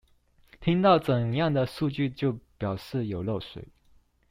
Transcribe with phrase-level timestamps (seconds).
[0.59, 3.67] 聽到怎樣的數據就表示有漏水